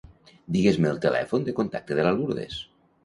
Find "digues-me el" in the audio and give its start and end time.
0.55-0.97